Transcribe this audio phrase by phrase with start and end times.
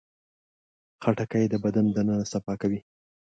[1.01, 2.79] خټکی د بدن دننه صفا کوي.